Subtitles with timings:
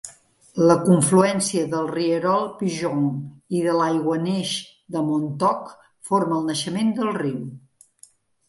[0.69, 3.05] La confluència del rierol Pigeon
[3.59, 4.55] i de l'aiguaneix
[4.97, 5.71] de Montauk
[6.11, 7.41] forma el naixement del riu.